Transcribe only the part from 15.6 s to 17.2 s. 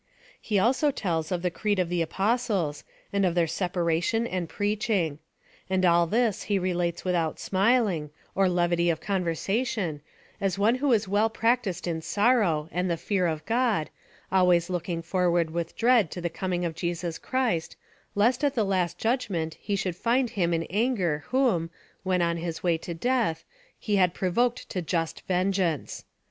dread to the coming of Jesus